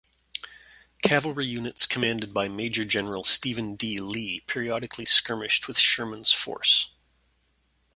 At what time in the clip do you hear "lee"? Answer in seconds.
3.97-4.39